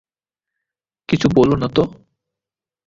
কিছু 1.09 1.27
বোলো 1.35 1.55
না 1.55 1.67
তো। 1.75 1.83